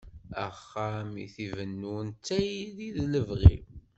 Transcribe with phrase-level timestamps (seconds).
[0.45, 3.57] Axxam i t-ibennun d tayri d lebɣi.